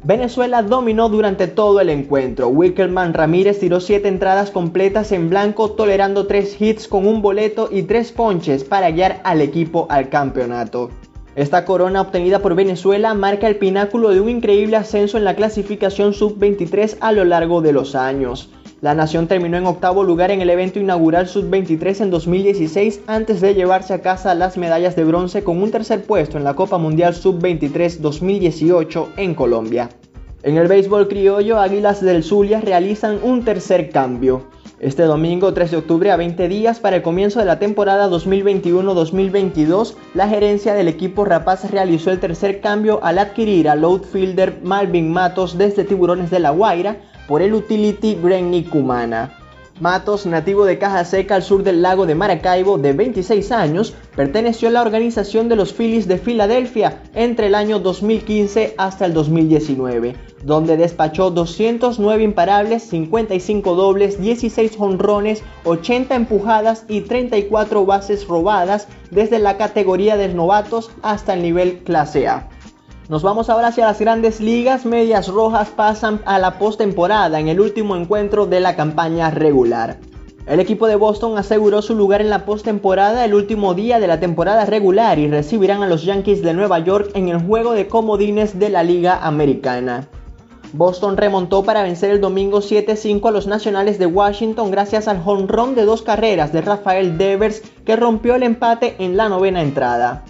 Venezuela 0.04 0.62
dominó 0.62 1.08
durante 1.08 1.48
todo 1.48 1.80
el 1.80 1.90
encuentro. 1.90 2.48
Wickelman 2.48 3.14
Ramírez 3.14 3.58
tiró 3.58 3.80
7 3.80 4.06
entradas 4.06 4.50
completas 4.50 5.10
en 5.12 5.30
blanco, 5.30 5.72
tolerando 5.72 6.26
3 6.26 6.60
hits 6.60 6.88
con 6.88 7.06
un 7.06 7.22
boleto 7.22 7.68
y 7.72 7.82
3 7.82 8.12
ponches 8.12 8.62
para 8.62 8.90
guiar 8.90 9.20
al 9.24 9.40
equipo 9.40 9.86
al 9.90 10.08
campeonato. 10.08 10.90
Esta 11.34 11.64
corona 11.64 12.00
obtenida 12.00 12.38
por 12.38 12.54
Venezuela 12.54 13.12
marca 13.12 13.46
el 13.46 13.56
pináculo 13.56 14.10
de 14.10 14.20
un 14.20 14.30
increíble 14.30 14.76
ascenso 14.76 15.18
en 15.18 15.24
la 15.24 15.36
clasificación 15.36 16.14
sub-23 16.14 16.96
a 17.00 17.12
lo 17.12 17.24
largo 17.24 17.60
de 17.60 17.72
los 17.72 17.94
años. 17.94 18.50
La 18.87 18.95
nación 18.95 19.26
terminó 19.26 19.57
en 19.57 19.66
octavo 19.66 20.05
lugar 20.05 20.31
en 20.31 20.40
el 20.43 20.49
evento 20.49 20.78
inaugural 20.78 21.26
sub-23 21.26 22.02
en 22.02 22.11
2016 22.11 23.00
antes 23.09 23.40
de 23.40 23.52
llevarse 23.52 23.93
a 23.93 24.00
casa 24.00 24.33
las 24.37 24.57
medallas 24.57 24.95
de 24.95 25.02
bronce 25.02 25.43
con 25.43 25.61
un 25.61 25.73
tercer 25.73 26.05
puesto 26.05 26.38
en 26.38 26.45
la 26.45 26.55
Copa 26.55 26.78
Mundial 26.78 27.12
sub-23 27.12 27.97
2018 27.99 29.09
en 29.16 29.35
Colombia. 29.35 29.90
En 30.45 30.57
el 30.57 30.69
béisbol 30.69 31.09
criollo, 31.09 31.59
Águilas 31.59 32.00
del 32.00 32.23
Zulia 32.23 32.61
realizan 32.61 33.19
un 33.25 33.45
tercer 33.45 33.90
cambio. 33.90 34.47
Este 34.78 35.04
domingo 35.04 35.54
3 35.54 35.71
de 35.71 35.76
octubre, 35.78 36.11
a 36.11 36.16
20 36.16 36.49
días 36.49 36.80
para 36.80 36.97
el 36.97 37.02
comienzo 37.02 37.38
de 37.38 37.47
la 37.47 37.59
temporada 37.59 38.11
2021-2022, 38.11 39.95
la 40.12 40.28
gerencia 40.28 40.75
del 40.75 40.87
equipo 40.87 41.25
Rapaz 41.25 41.71
realizó 41.71 42.11
el 42.11 42.21
tercer 42.21 42.61
cambio 42.61 43.02
al 43.02 43.18
adquirir 43.18 43.71
al 43.71 43.85
outfielder 43.85 44.61
Malvin 44.62 45.11
Matos 45.11 45.56
desde 45.56 45.85
Tiburones 45.85 46.30
de 46.30 46.40
la 46.40 46.50
Guaira 46.50 46.99
por 47.26 47.40
el 47.40 47.54
utility 47.54 48.16
Brenny 48.16 48.64
Cumana. 48.64 49.33
Matos, 49.80 50.26
nativo 50.26 50.66
de 50.66 50.76
Caja 50.76 51.06
Seca 51.06 51.37
al 51.37 51.42
sur 51.42 51.62
del 51.62 51.80
lago 51.80 52.04
de 52.04 52.14
Maracaibo, 52.14 52.76
de 52.76 52.92
26 52.92 53.52
años, 53.52 53.95
perteneció 54.14 54.68
a 54.68 54.73
la 54.73 54.83
organización 54.83 55.49
de 55.49 55.56
los 55.56 55.73
Phillies 55.73 56.06
de 56.06 56.18
Filadelfia 56.18 57.02
entre 57.14 57.47
el 57.47 57.54
año 57.54 57.78
2015 57.78 58.75
hasta 58.76 59.06
el 59.06 59.14
2019, 59.14 60.16
donde 60.46 60.76
despachó 60.76 61.32
209 61.32 62.22
imparables, 62.22 62.84
55 62.84 63.74
dobles, 63.74 64.20
16 64.20 64.76
honrones, 64.78 65.42
80 65.64 66.14
empujadas 66.14 66.84
y 66.88 67.00
34 67.00 67.84
bases 67.84 68.28
robadas 68.28 68.86
desde 69.10 69.40
la 69.40 69.56
categoría 69.56 70.16
de 70.16 70.28
novatos 70.28 70.92
hasta 71.02 71.34
el 71.34 71.42
nivel 71.42 71.80
clase 71.80 72.28
A. 72.28 72.48
Nos 73.08 73.24
vamos 73.24 73.50
ahora 73.50 73.68
hacia 73.68 73.86
las 73.86 73.98
grandes 73.98 74.40
ligas. 74.40 74.86
Medias 74.86 75.26
Rojas 75.26 75.68
pasan 75.70 76.20
a 76.26 76.38
la 76.38 76.58
postemporada 76.58 77.40
en 77.40 77.48
el 77.48 77.60
último 77.60 77.96
encuentro 77.96 78.46
de 78.46 78.60
la 78.60 78.76
campaña 78.76 79.30
regular. 79.30 79.98
El 80.46 80.60
equipo 80.60 80.86
de 80.86 80.94
Boston 80.94 81.38
aseguró 81.38 81.82
su 81.82 81.96
lugar 81.96 82.20
en 82.20 82.30
la 82.30 82.44
postemporada 82.44 83.24
el 83.24 83.34
último 83.34 83.74
día 83.74 83.98
de 83.98 84.06
la 84.06 84.20
temporada 84.20 84.64
regular 84.64 85.18
y 85.18 85.26
recibirán 85.26 85.82
a 85.82 85.88
los 85.88 86.04
Yankees 86.04 86.40
de 86.42 86.54
Nueva 86.54 86.78
York 86.78 87.10
en 87.14 87.28
el 87.30 87.42
juego 87.42 87.72
de 87.72 87.88
comodines 87.88 88.60
de 88.60 88.68
la 88.68 88.84
Liga 88.84 89.18
Americana. 89.26 90.08
Boston 90.76 91.16
remontó 91.16 91.62
para 91.62 91.83
vencer 91.83 92.11
el 92.11 92.21
domingo 92.21 92.61
7-5 92.61 93.28
a 93.28 93.30
los 93.30 93.47
Nacionales 93.47 93.99
de 93.99 94.04
Washington 94.04 94.71
gracias 94.71 95.09
al 95.09 95.23
jonrón 95.23 95.75
de 95.75 95.87
dos 95.87 96.02
carreras 96.02 96.52
de 96.52 96.61
Rafael 96.61 97.16
Devers 97.16 97.62
que 97.85 97.97
rompió 97.97 98.35
el 98.35 98.42
empate 98.42 98.97
en 98.99 99.16
la 99.16 99.30
novena 99.30 99.62
entrada. 99.62 100.25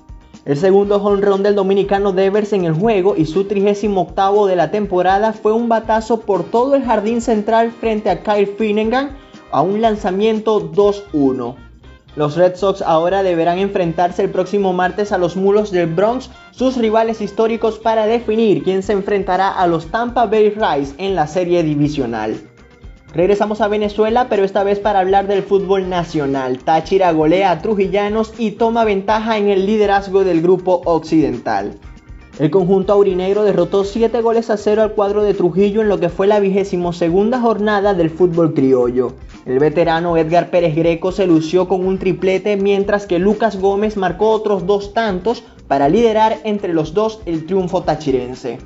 El 0.45 0.57
segundo 0.57 1.01
jonrón 1.01 1.43
del 1.43 1.57
dominicano 1.57 2.13
Devers 2.13 2.53
en 2.53 2.65
el 2.65 2.75
juego 2.75 3.17
y 3.17 3.27
su 3.27 3.45
38 3.45 4.47
de 4.47 4.55
la 4.55 4.71
temporada 4.71 5.33
fue 5.33 5.53
un 5.53 5.69
batazo 5.69 6.21
por 6.21 6.45
todo 6.45 6.77
el 6.77 6.85
jardín 6.85 7.21
central 7.21 7.73
frente 7.73 8.11
a 8.11 8.23
Kyle 8.23 8.47
Finnegan 8.47 9.17
a 9.51 9.63
un 9.63 9.81
lanzamiento 9.81 10.71
2-1. 10.71 11.66
Los 12.17 12.35
Red 12.35 12.57
Sox 12.57 12.81
ahora 12.81 13.23
deberán 13.23 13.59
enfrentarse 13.59 14.23
el 14.23 14.31
próximo 14.31 14.73
martes 14.73 15.13
a 15.13 15.19
los 15.19 15.37
Mulos 15.37 15.71
del 15.71 15.87
Bronx, 15.87 16.31
sus 16.51 16.79
rivales 16.79 17.21
históricos 17.21 17.79
para 17.79 18.07
definir 18.07 18.65
quién 18.65 18.83
se 18.83 18.95
enfrentará 18.95 19.51
a 19.51 19.67
los 19.67 19.89
Tampa 19.89 20.25
Bay 20.25 20.49
Rays 20.49 20.95
en 20.97 21.15
la 21.15 21.27
serie 21.27 21.63
divisional. 21.63 22.41
Regresamos 23.13 23.61
a 23.61 23.69
Venezuela, 23.69 24.29
pero 24.31 24.45
esta 24.45 24.65
vez 24.65 24.79
para 24.79 25.01
hablar 25.01 25.27
del 25.27 25.43
fútbol 25.43 25.91
nacional. 25.91 26.59
Táchira 26.59 27.13
golea 27.13 27.51
a 27.51 27.61
Trujillanos 27.61 28.33
y 28.39 28.53
toma 28.53 28.85
ventaja 28.85 29.37
en 29.37 29.49
el 29.49 29.67
liderazgo 29.67 30.25
del 30.25 30.41
grupo 30.41 30.81
occidental. 30.87 31.79
El 32.39 32.51
conjunto 32.51 32.93
aurinegro 32.93 33.45
derrotó 33.45 33.85
7 33.85 34.21
goles 34.21 34.51
a 34.51 34.59
0 34.59 34.83
al 34.83 34.93
cuadro 34.93 35.23
de 35.23 35.33
Trujillo 35.33 35.81
en 35.81 35.89
lo 35.89 36.01
que 36.01 36.11
fue 36.11 36.27
la 36.27 36.41
vigésimo 36.41 36.93
segunda 36.93 37.41
jornada 37.41 37.95
del 37.95 38.11
fútbol 38.11 38.53
criollo. 38.53 39.15
El 39.47 39.61
veterano 39.61 40.17
Edgar 40.17 40.51
Pérez 40.51 40.75
Greco 40.75 41.13
se 41.13 41.25
lució 41.25 41.69
con 41.69 41.87
un 41.87 42.01
triplete 42.01 42.57
mientras 42.57 43.07
que 43.07 43.21
Lucas 43.21 43.61
Gómez 43.61 43.97
marcó 43.97 44.31
otros 44.31 44.67
dos 44.67 44.93
tantos 44.93 45.45
para 45.69 45.89
liderar 45.89 46.39
entre 46.43 46.73
los 46.73 46.95
dos 46.95 47.21
el 47.27 47.47
triunfo 47.47 47.85
tachirense. 47.85 48.59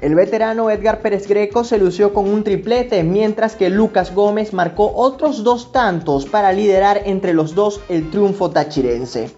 El 0.00 0.16
veterano 0.16 0.68
Edgar 0.68 1.00
Pérez 1.00 1.28
Greco 1.28 1.62
se 1.62 1.78
lució 1.78 2.12
con 2.12 2.28
un 2.28 2.42
triplete, 2.42 3.04
mientras 3.04 3.54
que 3.54 3.70
Lucas 3.70 4.12
Gómez 4.12 4.52
marcó 4.52 4.92
otros 4.96 5.44
dos 5.44 5.70
tantos 5.70 6.26
para 6.26 6.52
liderar 6.52 7.02
entre 7.04 7.32
los 7.32 7.54
dos 7.54 7.80
el 7.88 8.10
triunfo 8.10 8.50
tachirense. 8.50 9.30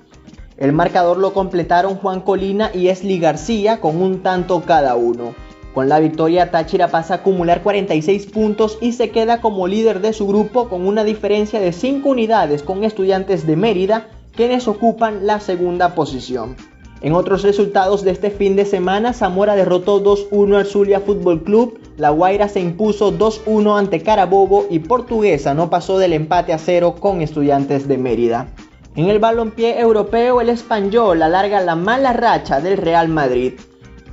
El 0.57 0.73
marcador 0.73 1.18
lo 1.18 1.35
completaron 1.35 1.97
Juan 1.97 2.23
Colina 2.23 2.71
y 2.73 2.88
Esli 2.88 3.18
García 3.18 3.78
con 3.78 4.00
un 4.00 4.23
tanto 4.23 4.62
cada 4.62 4.97
uno. 4.97 5.35
Con 5.78 5.88
la 5.88 6.00
victoria 6.00 6.50
Táchira 6.50 6.88
pasa 6.88 7.14
a 7.14 7.16
acumular 7.18 7.62
46 7.62 8.26
puntos 8.32 8.78
y 8.80 8.94
se 8.94 9.11
queda 9.11 9.40
como 9.40 9.68
líder 9.68 10.00
de 10.00 10.12
su 10.12 10.26
grupo 10.26 10.68
con 10.68 10.85
una 10.85 11.04
diferencia 11.04 11.61
de 11.61 11.73
5 11.73 12.08
unidades 12.08 12.64
con 12.64 12.82
estudiantes 12.82 13.47
de 13.47 13.54
Mérida, 13.54 14.08
quienes 14.35 14.66
ocupan 14.66 15.25
la 15.25 15.38
segunda 15.38 15.94
posición. 15.94 16.56
En 17.00 17.12
otros 17.12 17.44
resultados 17.44 18.02
de 18.02 18.11
este 18.11 18.30
fin 18.30 18.56
de 18.56 18.64
semana, 18.64 19.12
Zamora 19.12 19.54
derrotó 19.54 20.02
2-1 20.02 20.56
al 20.56 20.66
Zulia 20.66 20.99
Fútbol 20.99 21.44
Club, 21.44 21.78
La 21.97 22.11
Guaira 22.11 22.49
se 22.49 22.58
impuso 22.58 23.16
2-1 23.16 23.78
ante 23.78 24.02
Carabobo 24.02 24.66
y 24.68 24.80
Portuguesa 24.80 25.54
no 25.54 25.70
pasó 25.70 25.97
del 25.97 26.12
empate 26.12 26.52
a 26.52 26.58
cero 26.58 26.97
con 26.99 27.23
Estudiantes 27.23 27.87
de 27.87 27.99
Mérida. 27.99 28.49
En 28.97 29.11
el 29.11 29.20
balompié 29.20 29.78
europeo, 29.78 30.40
el 30.40 30.49
Español 30.49 31.23
alarga 31.23 31.61
la 31.61 31.76
mala 31.76 32.12
racha 32.14 32.61
del 32.61 32.78
Real 32.78 33.08
Madrid. 33.08 33.52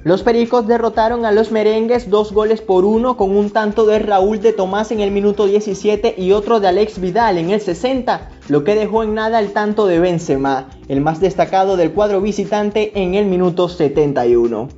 Los 0.05 0.21
Pericos 0.21 0.67
derrotaron 0.67 1.25
a 1.25 1.31
los 1.31 1.51
Merengues 1.51 2.11
dos 2.11 2.31
goles 2.31 2.61
por 2.61 2.85
uno 2.85 3.17
con 3.17 3.35
un 3.35 3.49
tanto 3.49 3.87
de 3.87 3.97
Raúl 3.97 4.39
de 4.39 4.53
Tomás 4.53 4.91
en 4.91 4.99
el 4.99 5.09
minuto 5.09 5.47
17 5.47 6.13
y 6.15 6.31
otro 6.31 6.59
de 6.59 6.67
Alex 6.67 7.01
Vidal 7.01 7.39
en 7.39 7.49
el 7.49 7.59
60, 7.59 8.29
lo 8.47 8.63
que 8.63 8.75
dejó 8.75 9.01
en 9.01 9.15
nada 9.15 9.39
el 9.39 9.51
tanto 9.51 9.87
de 9.87 9.99
Benzema, 9.99 10.69
el 10.89 11.01
más 11.01 11.21
destacado 11.21 11.75
del 11.75 11.91
cuadro 11.91 12.21
visitante 12.21 12.91
en 13.01 13.15
el 13.15 13.25
minuto 13.25 13.67
71. 13.67 14.69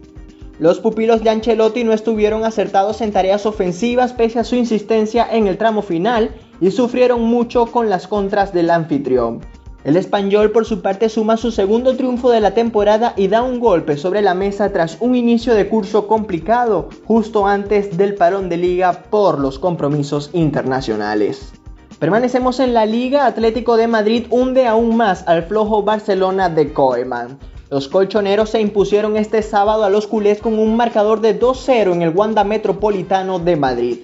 Los 0.60 0.80
pupilos 0.80 1.22
de 1.22 1.30
Ancelotti 1.32 1.84
no 1.84 1.92
estuvieron 1.92 2.46
acertados 2.46 3.02
en 3.02 3.12
tareas 3.12 3.46
ofensivas 3.46 4.14
pese 4.14 4.40
a 4.40 4.46
su 4.46 4.56
insistencia 4.56 5.28
en 5.30 5.48
el 5.48 5.58
tramo 5.58 5.82
final 5.82 6.36
y 6.62 6.72
sufrieron 6.72 7.22
mucho 7.22 7.66
con 7.66 7.90
las 7.90 8.08
contras 8.08 8.54
del 8.54 8.70
anfitrión. 8.70 9.42
El 9.84 9.96
español 9.96 10.52
por 10.52 10.66
su 10.66 10.82
parte 10.82 11.08
suma 11.08 11.38
su 11.38 11.52
segundo 11.52 11.96
triunfo 11.96 12.30
de 12.30 12.42
la 12.42 12.54
temporada 12.54 13.14
y 13.16 13.28
da 13.28 13.44
un 13.44 13.60
golpe 13.60 13.96
sobre 13.96 14.22
la 14.22 14.34
mesa 14.34 14.74
tras 14.74 14.98
un 15.00 15.16
inicio 15.16 15.54
de 15.54 15.70
curso 15.70 16.08
complicado 16.08 16.90
justo 17.06 17.48
antes 17.48 17.98
del 17.98 18.16
parón 18.16 18.50
de 18.50 18.58
liga 18.58 19.04
por 19.10 19.40
los 19.40 19.60
compromisos 19.60 20.30
internacionales. 20.34 21.54
Permanecemos 22.00 22.60
en 22.60 22.74
la 22.74 22.86
Liga 22.86 23.26
Atlético 23.26 23.78
de 23.78 23.88
Madrid 23.88 24.28
hunde 24.30 24.68
aún 24.68 24.98
más 24.98 25.28
al 25.28 25.44
flojo 25.44 25.84
Barcelona 25.84 26.50
de 26.50 26.74
Koeman. 26.74 27.40
Los 27.70 27.88
colchoneros 27.88 28.52
se 28.52 28.62
impusieron 28.62 29.18
este 29.18 29.42
sábado 29.42 29.84
a 29.84 29.90
los 29.90 30.08
culés 30.08 30.40
con 30.40 30.60
un 30.60 30.76
marcador 30.76 31.22
de 31.22 31.40
2-0 31.40 31.94
en 31.94 32.02
el 32.02 32.16
Wanda 32.16 32.44
Metropolitano 32.44 33.40
de 33.40 33.56
Madrid. 33.56 33.98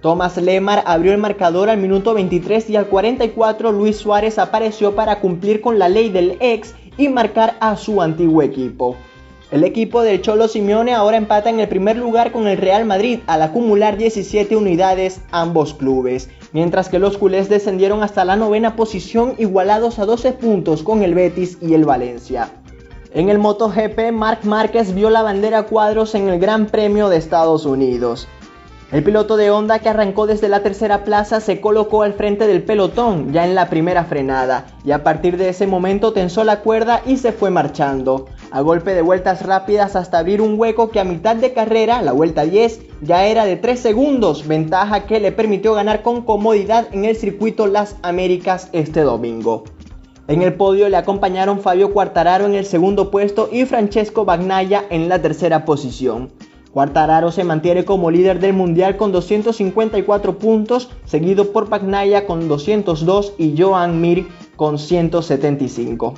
Thomas 0.00 0.36
Lemar 0.36 0.84
abrió 0.86 1.12
el 1.12 1.18
marcador 1.18 1.70
al 1.70 1.78
minuto 1.78 2.14
23 2.14 2.70
y 2.70 2.76
al 2.76 2.86
44 2.86 3.72
Luis 3.72 3.96
Suárez 3.96 4.38
apareció 4.38 4.94
para 4.94 5.20
cumplir 5.20 5.60
con 5.60 5.78
la 5.78 5.88
ley 5.88 6.08
del 6.08 6.36
ex 6.40 6.74
y 6.96 7.08
marcar 7.08 7.56
a 7.60 7.76
su 7.76 8.00
antiguo 8.00 8.42
equipo. 8.42 8.96
El 9.50 9.64
equipo 9.64 10.02
del 10.02 10.20
Cholo 10.20 10.46
Simeone 10.46 10.94
ahora 10.94 11.16
empata 11.16 11.48
en 11.48 11.58
el 11.58 11.68
primer 11.68 11.96
lugar 11.96 12.32
con 12.32 12.46
el 12.46 12.58
Real 12.58 12.84
Madrid 12.84 13.20
al 13.26 13.42
acumular 13.42 13.96
17 13.96 14.54
unidades 14.54 15.22
ambos 15.30 15.74
clubes, 15.74 16.28
mientras 16.52 16.88
que 16.88 16.98
los 16.98 17.16
culés 17.16 17.48
descendieron 17.48 18.02
hasta 18.02 18.24
la 18.24 18.36
novena 18.36 18.76
posición 18.76 19.34
igualados 19.38 19.98
a 19.98 20.04
12 20.04 20.32
puntos 20.32 20.82
con 20.82 21.02
el 21.02 21.14
Betis 21.14 21.58
y 21.62 21.74
el 21.74 21.86
Valencia. 21.86 22.50
En 23.14 23.30
el 23.30 23.38
MotoGP, 23.38 24.12
Marc 24.12 24.44
Márquez 24.44 24.94
vio 24.94 25.08
la 25.08 25.22
bandera 25.22 25.62
cuadros 25.62 26.14
en 26.14 26.28
el 26.28 26.38
Gran 26.38 26.66
Premio 26.66 27.08
de 27.08 27.16
Estados 27.16 27.64
Unidos. 27.64 28.28
El 28.90 29.04
piloto 29.04 29.36
de 29.36 29.50
Honda 29.50 29.80
que 29.80 29.90
arrancó 29.90 30.26
desde 30.26 30.48
la 30.48 30.62
tercera 30.62 31.04
plaza 31.04 31.40
se 31.40 31.60
colocó 31.60 32.04
al 32.04 32.14
frente 32.14 32.46
del 32.46 32.62
pelotón 32.62 33.34
ya 33.34 33.44
en 33.44 33.54
la 33.54 33.68
primera 33.68 34.04
frenada 34.04 34.64
y 34.82 34.92
a 34.92 35.04
partir 35.04 35.36
de 35.36 35.50
ese 35.50 35.66
momento 35.66 36.14
tensó 36.14 36.42
la 36.42 36.60
cuerda 36.60 37.02
y 37.04 37.18
se 37.18 37.32
fue 37.32 37.50
marchando. 37.50 38.28
A 38.50 38.62
golpe 38.62 38.94
de 38.94 39.02
vueltas 39.02 39.44
rápidas 39.44 39.94
hasta 39.94 40.18
abrir 40.18 40.40
un 40.40 40.58
hueco 40.58 40.88
que 40.88 41.00
a 41.00 41.04
mitad 41.04 41.36
de 41.36 41.52
carrera, 41.52 42.00
la 42.00 42.12
vuelta 42.12 42.44
10, 42.44 42.80
ya 43.02 43.26
era 43.26 43.44
de 43.44 43.56
3 43.56 43.78
segundos, 43.78 44.48
ventaja 44.48 45.04
que 45.04 45.20
le 45.20 45.32
permitió 45.32 45.74
ganar 45.74 46.00
con 46.00 46.22
comodidad 46.22 46.88
en 46.90 47.04
el 47.04 47.14
circuito 47.14 47.66
Las 47.66 47.96
Américas 48.00 48.70
este 48.72 49.02
domingo. 49.02 49.64
En 50.28 50.40
el 50.40 50.54
podio 50.54 50.88
le 50.88 50.96
acompañaron 50.96 51.60
Fabio 51.60 51.92
Quartararo 51.92 52.46
en 52.46 52.54
el 52.54 52.64
segundo 52.64 53.10
puesto 53.10 53.50
y 53.52 53.66
Francesco 53.66 54.24
Bagnaia 54.24 54.84
en 54.88 55.10
la 55.10 55.20
tercera 55.20 55.66
posición. 55.66 56.30
Quartararo 56.78 57.32
se 57.32 57.42
mantiene 57.42 57.84
como 57.84 58.08
líder 58.08 58.38
del 58.38 58.52
mundial 58.52 58.96
con 58.96 59.10
254 59.10 60.38
puntos, 60.38 60.88
seguido 61.06 61.50
por 61.50 61.68
Pagnaya 61.68 62.24
con 62.24 62.46
202 62.46 63.32
y 63.36 63.60
Joan 63.60 64.00
Mir 64.00 64.28
con 64.54 64.78
175. 64.78 66.14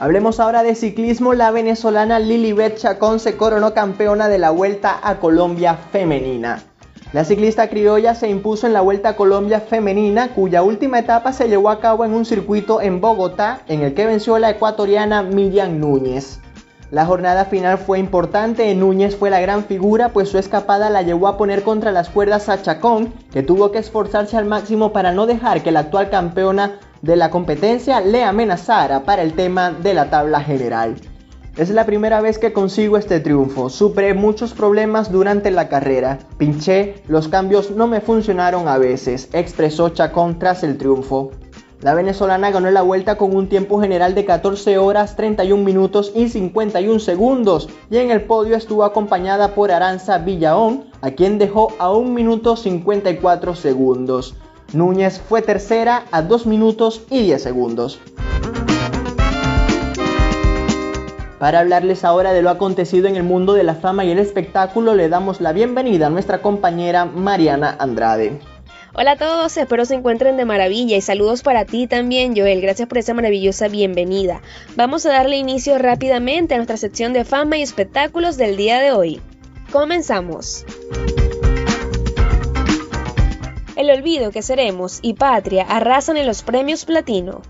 Hablemos 0.00 0.40
ahora 0.40 0.64
de 0.64 0.74
ciclismo. 0.74 1.32
La 1.32 1.52
venezolana 1.52 2.18
Lilibet 2.18 2.76
Chacón 2.76 3.20
se 3.20 3.36
coronó 3.36 3.72
campeona 3.72 4.26
de 4.26 4.38
la 4.38 4.50
Vuelta 4.50 4.98
a 5.00 5.20
Colombia 5.20 5.76
femenina. 5.92 6.64
La 7.12 7.24
ciclista 7.24 7.68
criolla 7.68 8.16
se 8.16 8.28
impuso 8.28 8.66
en 8.66 8.72
la 8.72 8.80
Vuelta 8.80 9.10
a 9.10 9.16
Colombia 9.16 9.60
femenina, 9.60 10.34
cuya 10.34 10.64
última 10.64 10.98
etapa 10.98 11.32
se 11.32 11.46
llevó 11.46 11.70
a 11.70 11.78
cabo 11.78 12.04
en 12.04 12.14
un 12.14 12.24
circuito 12.24 12.80
en 12.80 13.00
Bogotá, 13.00 13.60
en 13.68 13.82
el 13.82 13.94
que 13.94 14.06
venció 14.06 14.40
la 14.40 14.50
ecuatoriana 14.50 15.22
Miriam 15.22 15.78
Núñez. 15.78 16.40
La 16.94 17.06
jornada 17.06 17.46
final 17.46 17.78
fue 17.78 17.98
importante, 17.98 18.72
Núñez 18.72 19.16
fue 19.16 19.28
la 19.28 19.40
gran 19.40 19.64
figura, 19.64 20.10
pues 20.10 20.28
su 20.28 20.38
escapada 20.38 20.90
la 20.90 21.02
llevó 21.02 21.26
a 21.26 21.36
poner 21.36 21.64
contra 21.64 21.90
las 21.90 22.08
cuerdas 22.08 22.48
a 22.48 22.62
Chacón, 22.62 23.12
que 23.32 23.42
tuvo 23.42 23.72
que 23.72 23.78
esforzarse 23.78 24.36
al 24.36 24.44
máximo 24.44 24.92
para 24.92 25.10
no 25.10 25.26
dejar 25.26 25.64
que 25.64 25.72
la 25.72 25.80
actual 25.80 26.08
campeona 26.08 26.78
de 27.02 27.16
la 27.16 27.30
competencia 27.30 28.00
le 28.00 28.22
amenazara 28.22 29.02
para 29.02 29.22
el 29.22 29.32
tema 29.32 29.72
de 29.72 29.92
la 29.92 30.08
tabla 30.08 30.40
general. 30.40 30.94
Es 31.56 31.70
la 31.70 31.84
primera 31.84 32.20
vez 32.20 32.38
que 32.38 32.52
consigo 32.52 32.96
este 32.96 33.18
triunfo. 33.18 33.70
Superé 33.70 34.14
muchos 34.14 34.54
problemas 34.54 35.10
durante 35.10 35.50
la 35.50 35.68
carrera. 35.68 36.20
Pinché, 36.38 37.02
los 37.08 37.26
cambios 37.26 37.72
no 37.72 37.88
me 37.88 38.02
funcionaron 38.02 38.68
a 38.68 38.78
veces, 38.78 39.28
expresó 39.32 39.88
Chacón 39.88 40.38
tras 40.38 40.62
el 40.62 40.78
triunfo. 40.78 41.32
La 41.84 41.92
venezolana 41.92 42.50
ganó 42.50 42.70
la 42.70 42.80
vuelta 42.80 43.18
con 43.18 43.36
un 43.36 43.50
tiempo 43.50 43.78
general 43.78 44.14
de 44.14 44.24
14 44.24 44.78
horas 44.78 45.16
31 45.16 45.62
minutos 45.62 46.12
y 46.14 46.30
51 46.30 46.98
segundos 46.98 47.68
y 47.90 47.98
en 47.98 48.10
el 48.10 48.22
podio 48.22 48.56
estuvo 48.56 48.84
acompañada 48.84 49.48
por 49.48 49.70
Aranza 49.70 50.16
Villaón, 50.16 50.86
a 51.02 51.10
quien 51.10 51.36
dejó 51.36 51.74
a 51.78 51.92
1 51.92 52.10
minuto 52.10 52.56
54 52.56 53.54
segundos. 53.54 54.34
Núñez 54.72 55.20
fue 55.20 55.42
tercera 55.42 56.06
a 56.10 56.22
2 56.22 56.46
minutos 56.46 57.02
y 57.10 57.20
10 57.20 57.42
segundos. 57.42 58.00
Para 61.38 61.60
hablarles 61.60 62.02
ahora 62.02 62.32
de 62.32 62.40
lo 62.40 62.48
acontecido 62.48 63.08
en 63.08 63.16
el 63.16 63.24
mundo 63.24 63.52
de 63.52 63.62
la 63.62 63.74
fama 63.74 64.06
y 64.06 64.10
el 64.10 64.18
espectáculo, 64.18 64.94
le 64.94 65.10
damos 65.10 65.42
la 65.42 65.52
bienvenida 65.52 66.06
a 66.06 66.10
nuestra 66.10 66.40
compañera 66.40 67.04
Mariana 67.04 67.76
Andrade. 67.78 68.40
Hola 68.96 69.12
a 69.12 69.16
todos, 69.16 69.56
espero 69.56 69.84
se 69.84 69.96
encuentren 69.96 70.36
de 70.36 70.44
maravilla 70.44 70.96
y 70.96 71.00
saludos 71.00 71.42
para 71.42 71.64
ti 71.64 71.88
también, 71.88 72.36
Joel. 72.36 72.60
Gracias 72.60 72.86
por 72.86 72.98
esa 72.98 73.12
maravillosa 73.12 73.66
bienvenida. 73.66 74.40
Vamos 74.76 75.04
a 75.04 75.10
darle 75.10 75.36
inicio 75.36 75.78
rápidamente 75.78 76.54
a 76.54 76.58
nuestra 76.58 76.76
sección 76.76 77.12
de 77.12 77.24
fama 77.24 77.56
y 77.56 77.62
espectáculos 77.62 78.36
del 78.36 78.56
día 78.56 78.78
de 78.78 78.92
hoy. 78.92 79.20
Comenzamos. 79.72 80.64
El 83.74 83.90
olvido 83.90 84.30
que 84.30 84.42
seremos 84.42 85.00
y 85.02 85.14
Patria 85.14 85.64
arrasan 85.64 86.16
en 86.16 86.28
los 86.28 86.44
premios 86.44 86.84
Platino. 86.84 87.42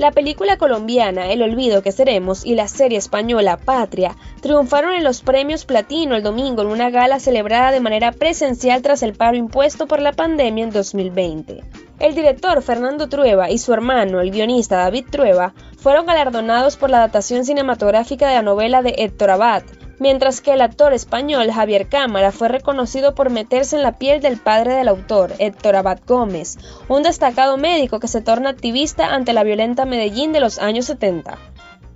La 0.00 0.12
película 0.12 0.56
colombiana 0.56 1.30
El 1.30 1.42
olvido 1.42 1.82
que 1.82 1.92
seremos 1.92 2.46
y 2.46 2.54
la 2.54 2.68
serie 2.68 2.96
española 2.96 3.58
Patria 3.58 4.16
triunfaron 4.40 4.94
en 4.94 5.04
los 5.04 5.20
premios 5.20 5.66
Platino 5.66 6.16
el 6.16 6.22
domingo 6.22 6.62
en 6.62 6.68
una 6.68 6.88
gala 6.88 7.20
celebrada 7.20 7.70
de 7.70 7.80
manera 7.80 8.10
presencial 8.10 8.80
tras 8.80 9.02
el 9.02 9.12
paro 9.12 9.36
impuesto 9.36 9.86
por 9.86 10.00
la 10.00 10.12
pandemia 10.12 10.64
en 10.64 10.70
2020. 10.70 11.62
El 11.98 12.14
director 12.14 12.62
Fernando 12.62 13.10
Trueba 13.10 13.50
y 13.50 13.58
su 13.58 13.74
hermano, 13.74 14.22
el 14.22 14.30
guionista 14.30 14.78
David 14.78 15.04
Trueba, 15.10 15.52
fueron 15.76 16.06
galardonados 16.06 16.78
por 16.78 16.88
la 16.88 16.96
adaptación 16.96 17.44
cinematográfica 17.44 18.26
de 18.26 18.36
la 18.36 18.42
novela 18.42 18.80
de 18.80 18.94
Héctor 18.96 19.32
Abad, 19.32 19.64
mientras 20.00 20.40
que 20.40 20.54
el 20.54 20.62
actor 20.62 20.92
español 20.92 21.52
Javier 21.52 21.88
Cámara 21.88 22.32
fue 22.32 22.48
reconocido 22.48 23.14
por 23.14 23.30
meterse 23.30 23.76
en 23.76 23.82
la 23.82 23.98
piel 23.98 24.20
del 24.20 24.38
padre 24.38 24.74
del 24.74 24.88
autor, 24.88 25.34
Héctor 25.38 25.76
Abad 25.76 26.00
Gómez, 26.04 26.58
un 26.88 27.04
destacado 27.04 27.56
médico 27.56 28.00
que 28.00 28.08
se 28.08 28.22
torna 28.22 28.50
activista 28.50 29.14
ante 29.14 29.32
la 29.32 29.44
violenta 29.44 29.84
Medellín 29.84 30.32
de 30.32 30.40
los 30.40 30.58
años 30.58 30.86
70. 30.86 31.38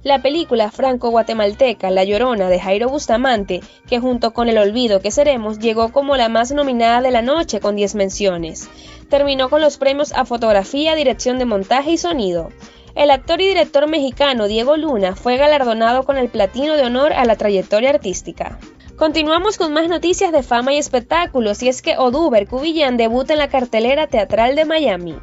La 0.02 0.20
película 0.20 0.70
franco-guatemalteca 0.70 1.90
La 1.90 2.04
Llorona 2.04 2.50
de 2.50 2.60
Jairo 2.60 2.90
Bustamante, 2.90 3.62
que 3.88 4.00
junto 4.00 4.34
con 4.34 4.50
El 4.50 4.58
Olvido 4.58 5.00
que 5.00 5.10
Seremos 5.10 5.58
llegó 5.58 5.92
como 5.92 6.18
la 6.18 6.28
más 6.28 6.52
nominada 6.52 7.00
de 7.00 7.10
la 7.10 7.22
noche 7.22 7.58
con 7.58 7.74
10 7.74 7.94
menciones, 7.94 8.68
terminó 9.08 9.48
con 9.48 9.62
los 9.62 9.78
premios 9.78 10.12
a 10.12 10.26
fotografía, 10.26 10.94
dirección 10.94 11.38
de 11.38 11.46
montaje 11.46 11.92
y 11.92 11.96
sonido. 11.96 12.50
El 12.94 13.10
actor 13.10 13.40
y 13.40 13.48
director 13.48 13.88
mexicano 13.88 14.46
Diego 14.46 14.76
Luna 14.76 15.16
fue 15.16 15.36
galardonado 15.36 16.04
con 16.04 16.16
el 16.16 16.28
Platino 16.28 16.76
de 16.76 16.84
Honor 16.84 17.12
a 17.12 17.24
la 17.24 17.34
trayectoria 17.34 17.90
artística. 17.90 18.60
Continuamos 18.96 19.58
con 19.58 19.72
más 19.72 19.88
noticias 19.88 20.30
de 20.30 20.44
fama 20.44 20.72
y 20.72 20.78
espectáculos 20.78 21.60
y 21.64 21.68
es 21.68 21.82
que 21.82 21.98
Oduber 21.98 22.46
Cubillán 22.46 22.96
debuta 22.96 23.32
en 23.32 23.40
la 23.40 23.48
cartelera 23.48 24.06
teatral 24.06 24.54
de 24.54 24.64
Miami. 24.64 25.16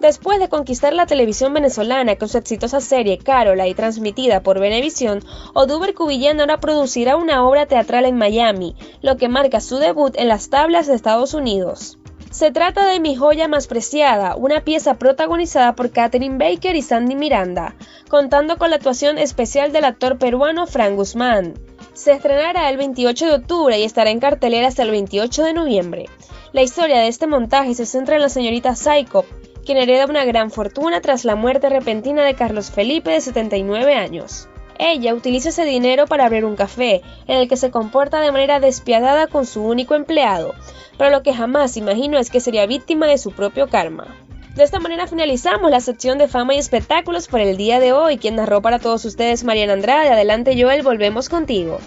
Después 0.00 0.40
de 0.40 0.48
conquistar 0.48 0.92
la 0.92 1.06
televisión 1.06 1.54
venezolana 1.54 2.16
con 2.16 2.28
su 2.28 2.36
exitosa 2.36 2.80
serie 2.80 3.18
Carola 3.18 3.68
y 3.68 3.74
transmitida 3.74 4.42
por 4.42 4.58
Venevisión, 4.58 5.20
Oduber 5.54 5.94
Cubillán 5.94 6.40
ahora 6.40 6.58
producirá 6.58 7.14
una 7.14 7.46
obra 7.46 7.66
teatral 7.66 8.06
en 8.06 8.18
Miami, 8.18 8.74
lo 9.02 9.16
que 9.16 9.28
marca 9.28 9.60
su 9.60 9.76
debut 9.76 10.16
en 10.18 10.26
las 10.26 10.50
tablas 10.50 10.88
de 10.88 10.94
Estados 10.94 11.32
Unidos. 11.32 11.96
Se 12.34 12.50
trata 12.50 12.86
de 12.86 12.98
Mi 12.98 13.14
joya 13.14 13.46
más 13.46 13.68
preciada, 13.68 14.34
una 14.34 14.62
pieza 14.62 14.94
protagonizada 14.94 15.76
por 15.76 15.92
Katherine 15.92 16.36
Baker 16.36 16.74
y 16.74 16.82
Sandy 16.82 17.14
Miranda, 17.14 17.76
contando 18.08 18.58
con 18.58 18.70
la 18.70 18.76
actuación 18.76 19.18
especial 19.18 19.70
del 19.70 19.84
actor 19.84 20.18
peruano 20.18 20.66
Frank 20.66 20.96
Guzmán. 20.96 21.54
Se 21.92 22.10
estrenará 22.10 22.70
el 22.70 22.76
28 22.76 23.26
de 23.26 23.34
octubre 23.34 23.78
y 23.78 23.84
estará 23.84 24.10
en 24.10 24.18
cartelera 24.18 24.66
hasta 24.66 24.82
el 24.82 24.90
28 24.90 25.44
de 25.44 25.54
noviembre. 25.54 26.06
La 26.50 26.62
historia 26.62 26.98
de 26.98 27.06
este 27.06 27.28
montaje 27.28 27.72
se 27.76 27.86
centra 27.86 28.16
en 28.16 28.22
la 28.22 28.28
señorita 28.28 28.74
Psycho, 28.74 29.24
quien 29.64 29.78
hereda 29.78 30.06
una 30.06 30.24
gran 30.24 30.50
fortuna 30.50 31.00
tras 31.00 31.24
la 31.24 31.36
muerte 31.36 31.68
repentina 31.68 32.24
de 32.24 32.34
Carlos 32.34 32.72
Felipe 32.72 33.12
de 33.12 33.20
79 33.20 33.94
años. 33.94 34.48
Ella 34.78 35.14
utiliza 35.14 35.50
ese 35.50 35.64
dinero 35.64 36.06
para 36.06 36.26
abrir 36.26 36.44
un 36.44 36.56
café, 36.56 37.02
en 37.26 37.38
el 37.38 37.48
que 37.48 37.56
se 37.56 37.70
comporta 37.70 38.20
de 38.20 38.32
manera 38.32 38.60
despiadada 38.60 39.26
con 39.26 39.46
su 39.46 39.62
único 39.62 39.94
empleado, 39.94 40.54
pero 40.98 41.10
lo 41.10 41.22
que 41.22 41.34
jamás 41.34 41.76
imagino 41.76 42.18
es 42.18 42.30
que 42.30 42.40
sería 42.40 42.66
víctima 42.66 43.06
de 43.06 43.18
su 43.18 43.32
propio 43.32 43.68
karma. 43.68 44.16
De 44.54 44.62
esta 44.62 44.78
manera 44.78 45.08
finalizamos 45.08 45.70
la 45.70 45.80
sección 45.80 46.16
de 46.16 46.28
fama 46.28 46.54
y 46.54 46.58
espectáculos 46.58 47.26
por 47.26 47.40
el 47.40 47.56
día 47.56 47.80
de 47.80 47.92
hoy. 47.92 48.18
Quien 48.18 48.36
narró 48.36 48.62
para 48.62 48.78
todos 48.78 49.04
ustedes 49.04 49.42
Mariana 49.42 49.72
Andrade. 49.72 50.10
Adelante 50.10 50.54
Joel, 50.56 50.84
volvemos 50.84 51.28
contigo. 51.28 51.78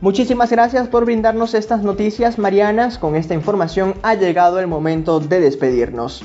Muchísimas 0.00 0.50
gracias 0.50 0.88
por 0.88 1.04
brindarnos 1.04 1.52
estas 1.52 1.82
noticias, 1.82 2.38
Marianas. 2.38 2.98
Con 2.98 3.16
esta 3.16 3.34
información 3.34 3.94
ha 4.02 4.14
llegado 4.14 4.58
el 4.60 4.66
momento 4.66 5.20
de 5.20 5.40
despedirnos. 5.40 6.24